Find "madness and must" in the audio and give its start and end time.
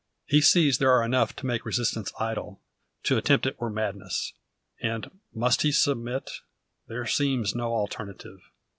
3.69-5.61